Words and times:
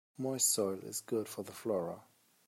Moist 0.17 0.49
soil 0.51 0.79
is 0.79 1.01
good 1.01 1.27
for 1.29 1.43
the 1.43 1.51
flora. 1.51 2.01